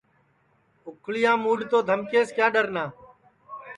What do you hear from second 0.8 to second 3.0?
اُکھݪِیام موڈؔ تو دھمکیس کِیا ڈؔنا